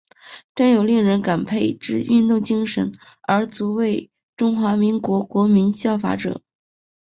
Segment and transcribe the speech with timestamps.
[0.55, 6.41] 具有令人感佩之运动精神而足为中华民国国民效法者。